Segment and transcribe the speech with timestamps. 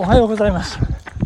[0.00, 0.78] おはようございます。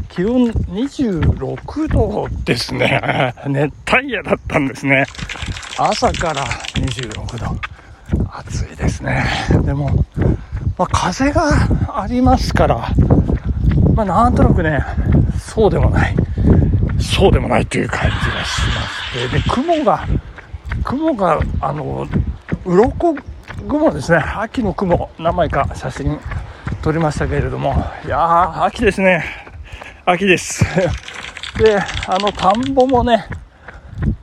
[0.09, 3.03] 気温26度ですね。
[3.47, 5.05] 熱帯夜だったんですね。
[5.79, 6.43] 朝から
[6.77, 7.55] 26度。
[8.31, 9.27] 暑いですね。
[9.67, 9.91] でも、
[10.79, 11.51] まあ、風が
[11.95, 12.89] ありますから、
[13.95, 14.83] まあ、なんとなくね、
[15.39, 16.17] そうでもない。
[16.99, 19.33] そうでもないという感じがします。
[19.33, 20.07] で、雲が、
[20.83, 22.09] 雲が、あの、
[22.65, 23.17] 鱗
[23.69, 24.19] 雲ですね。
[24.19, 26.19] 秋の雲、何枚か写真
[26.83, 27.73] 撮りましたけれども、
[28.05, 29.25] いやー、秋ですね。
[30.05, 30.65] 秋です。
[31.59, 33.27] で、あの、田んぼもね、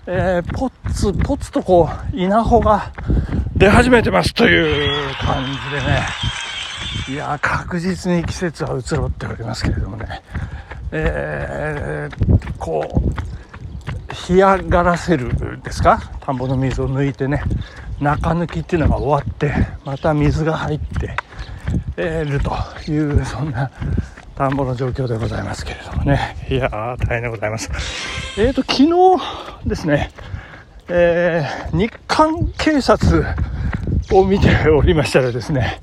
[0.07, 2.91] えー、ポツポツとこう、稲穂が
[3.55, 6.01] 出始めてますという感じでね、
[7.09, 10.21] いやー、確実に季節は移ろっておりますけれどもね、
[10.91, 16.01] えー、こう、干上がらせるですか？
[16.25, 17.41] 田んぼの水を抜いてね、
[18.01, 19.53] 中抜きっていうのが終わって、
[19.85, 21.15] また水が入って、
[21.97, 22.51] え、ると
[22.91, 23.69] いう、そんな
[24.35, 26.37] 田んぼの状況でございますけれどもね。
[26.49, 27.69] いやー、大変でございます。
[28.37, 30.11] えーと、昨日ですね、
[30.87, 33.25] えー、日韓警察
[34.11, 35.79] を見ておりましたらですね、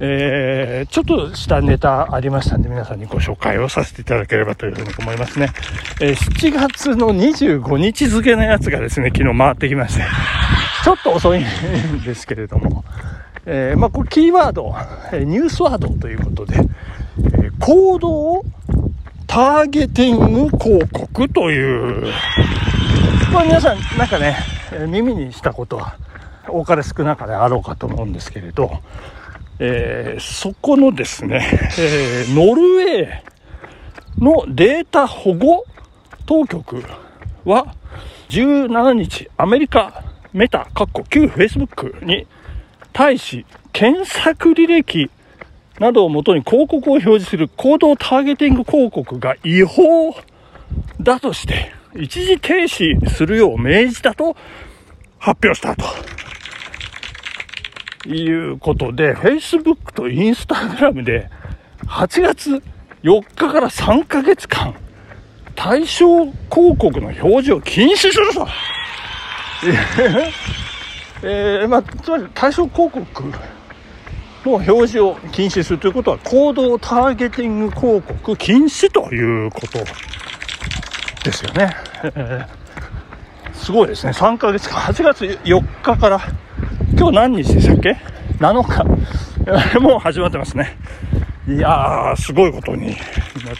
[0.00, 5.50] えー、ちょっとしたネタありましたんで、皆さんにご紹介をさせていただければというふうに思いますね。
[6.00, 10.04] えー、7月の25日付のやつがですね、昨日回ってきまして、
[10.84, 12.84] ちょっと遅いんですけれども、
[13.46, 14.74] えー、まあ、これキーワード、
[15.24, 16.56] ニュースワードということで、
[17.34, 18.44] え行動
[19.26, 22.12] ターゲティング広告という、
[23.32, 24.36] まあ、皆さんなんかね、
[24.72, 25.96] え耳にしたことは
[26.48, 28.80] 多かれ少なかれあろうかと思うんですけれど、
[29.58, 31.46] えー、そこのですね、
[31.78, 35.64] えー、ノルウェーのデータ保護
[36.26, 36.82] 当局
[37.44, 37.74] は
[38.28, 42.26] 17日、アメリカメタ、かっこ旧 Facebook に
[42.92, 45.10] 対し、検索履歴
[45.78, 50.14] などをもとに広告を表示する行動ターゲティング広告が違法
[51.00, 54.36] だとして、一時停止するよう命じたと
[55.18, 55.84] 発表したと。
[58.08, 61.28] いうことで、Facebook と Instagram で
[61.86, 62.62] 8月
[63.02, 64.74] 4日から3ヶ月間、
[65.54, 68.46] 対象広告の表示を禁止すると。
[71.22, 73.24] えー、まあ、つまり対象広告
[74.44, 79.78] の表示を禁止するということは、行動ターゲティング広告禁止ということ
[81.24, 81.76] ですよね。
[82.02, 84.12] えー、すごいですね。
[84.12, 86.20] 3ヶ月間、8月4日から、
[86.96, 87.98] 今日何日でしたっけ
[88.38, 88.84] ?7 日。
[89.80, 90.76] もう始まってますね。
[91.48, 92.96] いやー、すごいことになっ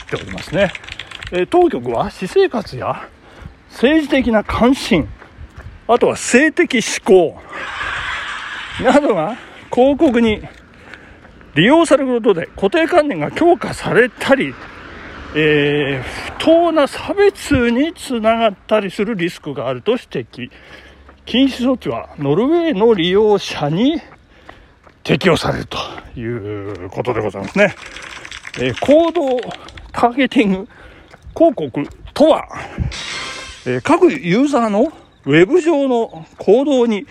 [0.09, 0.73] ておりますね。
[1.33, 3.09] えー、当局は私生活や
[3.71, 5.09] 政治的な関心、
[5.89, 7.41] あとは性的思考
[8.83, 9.37] などが
[9.73, 10.43] 広告に
[11.55, 14.55] 利用されることで固定観念が強化されたり、
[15.35, 20.51] えー、不当な差別につながったりするリスクがあると指摘。
[21.27, 24.01] 禁止措置はノルウェーの利用者に
[25.05, 25.79] 適用されると
[26.19, 27.75] いうことでございますね。
[28.59, 29.39] えー、行動
[29.93, 30.69] ターゲティング
[31.37, 31.83] 広告
[32.15, 32.49] とは、
[33.67, 34.93] えー、各ユーザーの
[35.25, 37.07] ウェブ上の行動に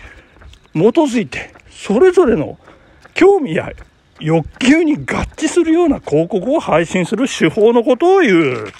[0.74, 2.58] 基づいて、それぞれの
[3.14, 3.72] 興味や
[4.20, 8.72] 欲求に合致するような広告を配信する手法のことを言う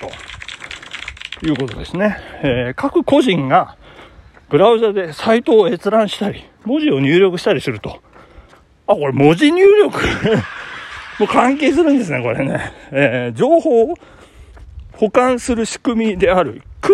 [1.41, 2.19] ということですね。
[2.43, 3.77] えー、各個人が
[4.51, 8.03] ブラウザでサイトを閲覧したり、文字を入力したりすると、
[8.87, 9.99] あ、これ文字入力？
[11.19, 12.72] もう関係するんですね、これね。
[12.91, 13.95] えー、情報を
[14.93, 16.93] 保管する仕組みであるク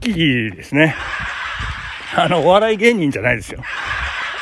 [0.00, 0.94] ッキーですね。
[2.16, 3.62] あの、お笑い芸人じゃないですよ。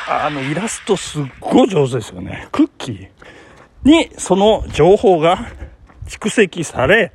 [0.09, 2.49] あの、イラストすっごい上手ですよね。
[2.53, 3.09] クッキー
[3.83, 5.53] にその情報が
[6.07, 7.13] 蓄積され、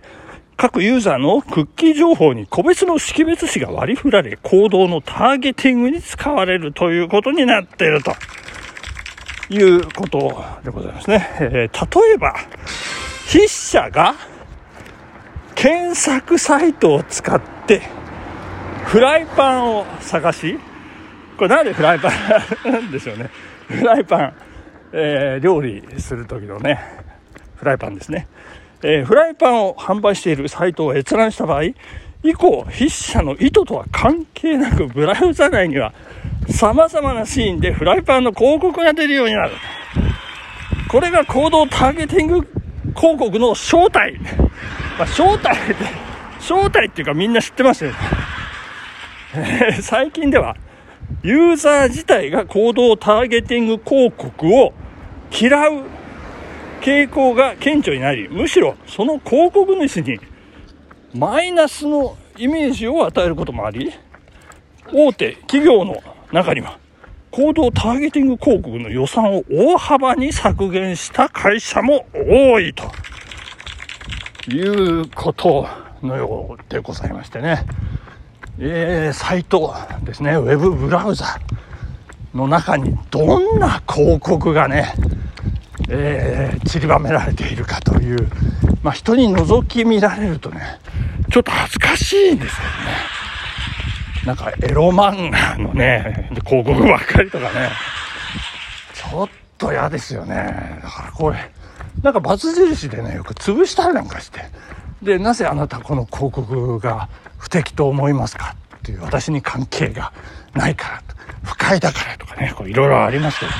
[0.57, 8.13] 各ユーザーのクッキー情報に個別の識別子が割り振られ、行動のターゲティングに使われるということになっていると
[9.49, 11.29] いうことでございますね。
[11.39, 12.35] えー、例えば、
[13.27, 14.15] 筆者が
[15.55, 17.81] 検索サイトを使って、
[18.85, 20.59] フライパンを探し、
[21.41, 22.09] これなんでフライパ
[22.69, 23.31] ンなんでしょうね。
[23.67, 24.33] フライパン、
[24.93, 26.79] えー、料理する時のね、
[27.55, 28.27] フライパンですね。
[28.83, 31.63] えー、フライパンを販売しているサイトを閲覧した場合、
[32.21, 35.95] 以降、筆者の意図とは関係なく、ブラウザ内には
[36.47, 39.53] 様々なシーンでフライパンの広告が出るようになる。
[40.91, 42.41] これが行動ターゲティング
[42.95, 44.19] 広告の正体。
[44.99, 45.75] まあ、正体って、
[46.39, 47.97] 正体っていうかみんな知ってますよね。
[49.81, 50.55] 最近では、
[51.23, 54.73] ユーザー自体が行動ターゲティング広告を
[55.31, 55.83] 嫌う
[56.81, 60.19] 傾向が顕著になり、むしろその広告主に
[61.13, 63.91] マイナスのイメージを与えることもあり、
[64.93, 66.79] 大手企業の中には、
[67.29, 72.91] 行動ターゲティング広告の予算を大幅に削減した会社も多いと
[74.51, 75.67] いうこと
[76.01, 77.63] のようでございましてね。
[78.63, 79.73] えー、サイト
[80.03, 81.39] ですね、ウェブブラウザ
[82.31, 84.93] の中にどんな広告がね、
[85.89, 88.29] えー、散りばめられているかという、
[88.83, 90.61] まあ、人に覗き見られるとね、
[91.31, 93.11] ちょっと恥ずかしいんですけどね。
[94.27, 97.71] なんかエロ漫画のね、広告ばっかりとかね、
[98.93, 100.79] ちょっと嫌ですよね。
[100.83, 101.49] だからこれ、
[102.03, 104.41] なんかバツ印でね、よく潰したりなんかして、
[105.01, 107.09] で、なぜあなたこの広告が
[107.41, 108.55] 不適と思いますか？
[108.77, 110.13] っていう私に関係が
[110.53, 113.57] ないからと、不快だからとかね、いろいろありますけどね。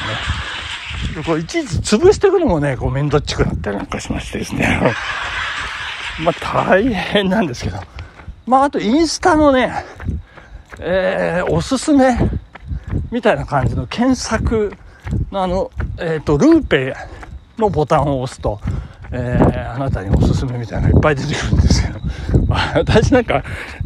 [1.25, 4.80] こういちいち潰していくのもね、こう面倒っちくなったりなんかしましてですね。
[6.24, 7.80] まあ大変なんですけど。
[8.45, 9.74] まああとインスタのね、
[10.80, 12.18] えー、おすすめ
[13.12, 14.74] みたいな感じの検索
[15.31, 16.95] のあの、えっ、ー、と、ルーペ
[17.57, 18.60] のボタンを押すと、
[19.12, 22.00] えー、あなたにおすすめみたいなのがいっぱい出てくるんですけど、
[22.75, 23.44] 私なんか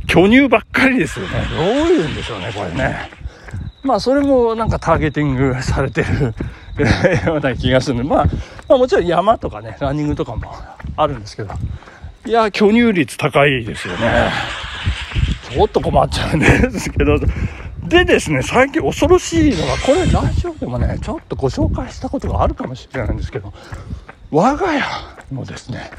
[0.08, 1.32] 巨乳ばっかりですよね。
[1.56, 3.10] どういうんでしょうね、これね。
[3.84, 6.34] まあ、それもなんかターゲティングされてる
[7.26, 8.26] ような気がするんで、まあ、
[8.68, 10.52] まあ、もちろん山とかね、ランニングとかも
[10.98, 11.54] あるんですけど、
[12.26, 14.32] いや、巨乳率高いですよね。
[15.52, 17.18] ちょっと困っちゃうんですけど、
[17.84, 23.54] でですね、最近恐ろしいのが、これラジオでもね、ちょっとご紹介したことがあるかもしれないんですけど、
[24.32, 24.82] 我が家
[25.32, 25.92] のですね、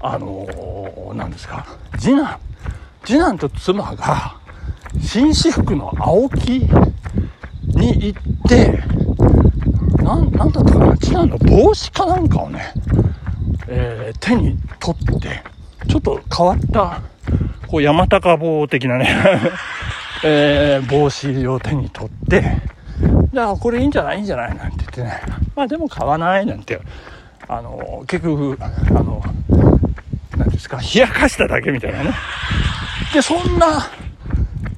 [0.00, 1.66] あのー、何ですか、
[1.98, 2.38] 次男、
[3.04, 4.36] 次男と妻が、
[5.00, 6.60] 紳士服の青木
[7.74, 8.78] に行って、
[10.02, 12.72] なん、なんだったかな、次男の帽子かなんかをね、
[13.66, 15.42] えー、手に取って、
[15.88, 17.00] ちょっと変わった、
[17.66, 19.08] こう山高帽的なね
[20.24, 22.56] えー、帽子を手に取って、
[23.32, 24.16] じゃあこれいいんじゃない？
[24.16, 24.56] いいんじゃない？
[24.56, 25.20] なんて言ってね、
[25.54, 26.46] まあでも買わない？
[26.46, 26.80] なんて、
[27.46, 29.22] あの、結局、あの、
[30.38, 32.14] 何ですか、冷やかしただけみたいなね。
[33.12, 33.90] で、そんな、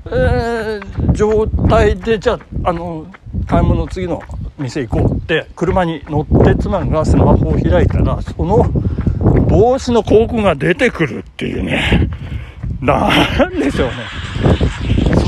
[0.06, 2.34] えー、状態で、じゃ
[2.64, 3.06] あ、あの、
[3.46, 4.22] 買い物次の
[4.58, 8.64] 店行こうって、車に乗って妻がスマホを開いたら、その
[9.48, 12.08] 帽子の広告が出てくるっていうね。
[12.80, 13.10] な
[13.46, 13.94] んでしょうね。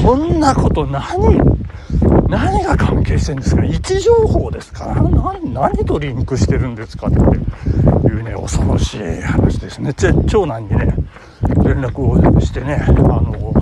[0.03, 1.03] そんなこと何、
[2.33, 3.63] 何が関係してるんですか？
[3.63, 4.95] 位置情報ですか？
[5.53, 7.19] 何、とリンクしてるんですかって
[8.09, 9.93] いうね、恐ろしい話ですね。
[10.27, 10.95] 長男にね、
[11.63, 13.53] 連絡をしてね、あの、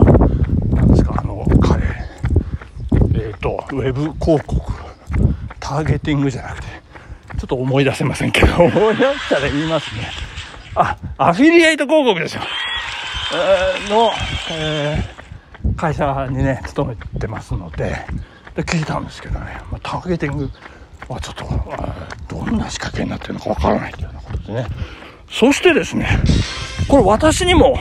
[0.72, 4.72] なんですか、あの、彼、えっ、ー、と、ウェブ広告、
[5.58, 6.66] ターゲティングじゃなくて、
[7.40, 10.02] ちょっと思い出せませんけど、 思い出したら言いますね。
[10.76, 12.42] あ、アフィリエイト広告ですよ。
[13.34, 14.12] えー、の、
[14.52, 18.06] えー、会社にね、勤めてますので、
[18.54, 20.50] で聞いたんですけどね、まあ、ターゲティング
[21.08, 21.44] はちょっと、
[22.28, 24.66] どんな仕掛けになってるのかわからないというようなことでね。
[25.30, 26.08] そしてですね、
[26.88, 27.78] これ私にも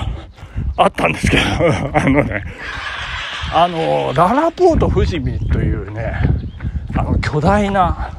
[0.78, 1.44] あったんですけど、
[1.94, 2.44] あのね、
[3.54, 6.14] あの、ララポート富士見というね、
[6.96, 8.12] あの、巨大な、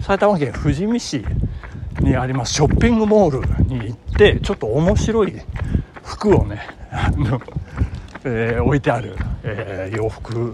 [0.00, 1.24] 埼玉県富士見市
[2.00, 5.34] にありますショッピングモールに行って、ちょっと面白い
[6.02, 7.40] 服をね、あの、
[8.24, 10.52] えー、置いてある、えー、洋服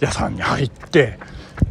[0.00, 1.18] 屋さんに入って、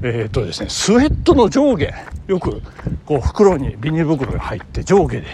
[0.02, 1.94] えっ、とですね、スウェットの上下、
[2.28, 2.62] よく
[3.06, 5.26] こう袋にビニール袋が入って上下で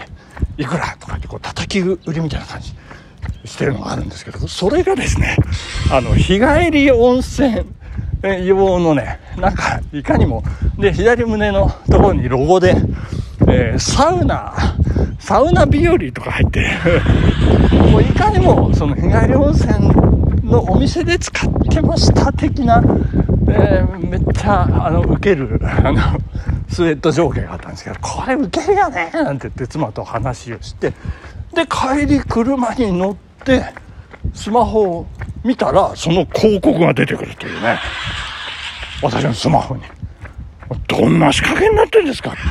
[0.56, 2.74] いくらとかってこう叩き売りみたいな感じ
[3.44, 5.36] してるのがあるんですけど、それがですね、
[5.90, 7.64] あの、日帰り温泉
[8.44, 10.42] 用のね、なんかいかにも、
[10.78, 12.76] で、左胸のところにロゴで、
[13.48, 14.54] えー、サウナ、
[15.18, 16.66] サウナ日和とか入って
[17.90, 19.88] もういかにもその日帰り温泉
[20.44, 22.82] のお店で使ってました的な、
[23.48, 26.00] えー、めっちゃ、あの、受ける、あの、
[26.68, 30.90] スウェット上下があったんですけど、これ受けるよねなんて言って妻と話をして、
[31.54, 33.64] で、帰り車に乗って、
[34.32, 35.06] スマホを
[35.44, 37.78] 見たら、その広告が出てくるというね。
[39.02, 39.82] 私のスマホに。
[40.88, 42.42] どんな仕掛けになってるんですかってい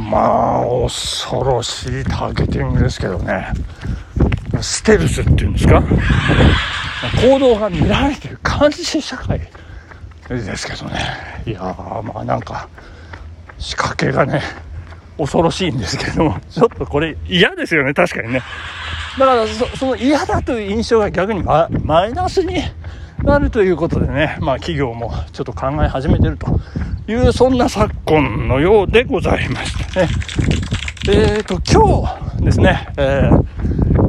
[0.00, 0.02] う。
[0.02, 3.52] まあ、恐ろしいターゲティングですけどね。
[4.60, 5.82] ステルスっていうんですか
[7.10, 9.40] 行動が見られてる監視社会
[10.28, 11.00] ですけどね。
[11.46, 12.68] いやーまあなんか
[13.58, 14.42] 仕掛けがね
[15.18, 16.40] 恐ろしいんですけども。
[16.50, 18.42] ちょっとこれ嫌ですよね確かにね。
[19.18, 22.56] だからその嫌だという印象が逆にママイナスに
[23.22, 26.60] なるということでねまあ企業もちょっと考え始めてると
[27.08, 30.08] いう、そんな昨今のようでございましたね。
[31.08, 32.04] えっ、ー、と、今
[32.36, 33.44] 日ですね、えー、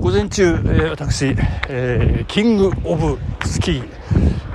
[0.08, 1.36] 午前中、えー、私、
[1.68, 3.90] えー、キングオブスキー、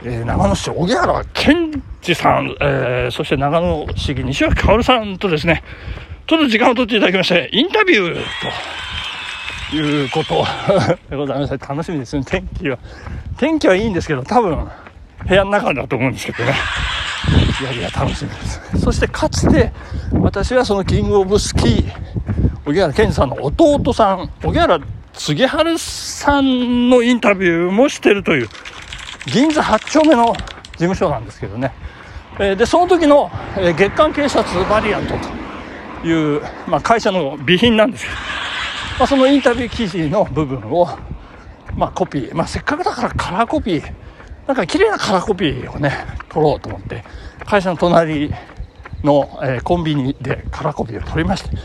[0.02, 5.62] えー、長野市荻原健二さん、えー、そして長野市議西脇薫さんとですね、
[6.26, 8.22] ちょっと時間を取っていただきまして、インタビュー
[9.70, 10.42] ということ
[11.10, 11.58] でございます。
[11.58, 12.78] 楽しみですね、天気は。
[13.36, 14.66] 天気はいいんですけど、多分、
[15.28, 16.54] 部屋の中だと思うんですけどね。
[17.60, 18.80] いやいや、楽しみです。
[18.80, 19.70] そしてかつて、
[20.14, 21.92] 私はそのキングオブスキー、
[22.64, 24.80] 荻原健さんの弟さん、荻原
[25.12, 28.48] 杉春さんのインタビューもしてるという、
[29.26, 31.72] 銀座8丁目の事務所なんですけどね。
[32.40, 35.14] えで、その時の、え月間警察バリアント
[36.02, 38.16] という、まあ、会社の備品なんですけど、
[38.98, 40.88] まあ、そのインタビュー記事の部分を、
[41.76, 43.92] まあ、コピー、まあ、せっかくだからカラーコピー、
[44.46, 45.92] なんか綺麗なカラーコピーをね、
[46.30, 47.04] 取ろうと思って、
[47.44, 48.30] 会社の隣
[49.04, 51.56] の、えー、コンビニでカラーコピーを取りまして、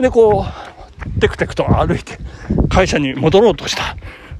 [0.00, 0.63] で、こう、
[1.20, 2.18] テクテクと歩いて
[2.68, 3.96] 会社に戻ろうとした。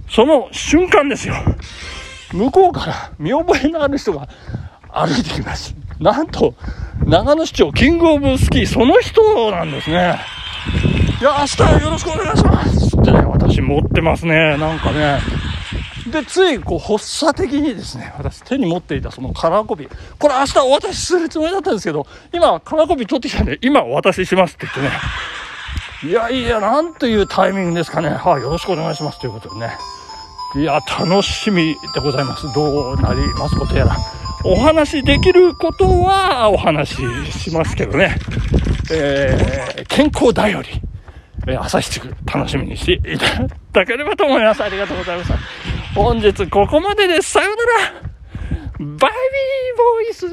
[0.09, 1.35] その瞬間ですよ。
[2.33, 4.29] 向こうから見覚えのある人が
[4.91, 5.75] 歩いてきます。
[6.01, 6.55] なんと、
[7.07, 10.19] 長野市長、キングオブスキー、その人なんですね。
[11.21, 14.57] いや、明日よろしくお願いしますってね、私持ってますね。
[14.57, 15.21] なんかね。
[16.11, 19.91] で、つい、こう、発作的にですね、私手に持っていたそのカラーコピー。
[20.19, 24.91] これ明日お渡しするつもりだったんですけど、今、カラーコピー取ってきたんで、今お渡ししますって言ってね。
[26.05, 28.11] いやいや、なんというタイミングですかね。
[28.11, 29.71] はい、よろしくお願いしますということでね。
[30.55, 32.53] いや、楽しみでございます。
[32.55, 33.97] どうなりますことやら。
[34.45, 36.97] お話できることはお話
[37.33, 38.17] しますけどね。
[38.93, 40.69] えー、健康だより、
[41.49, 44.63] え、朝日地区楽しみにしていただければと思います。
[44.63, 45.39] ありがとうございました。
[45.95, 47.31] 本日ここまでです。
[47.31, 48.15] さよなら。
[48.79, 48.99] バイビー
[49.79, 50.29] ボイス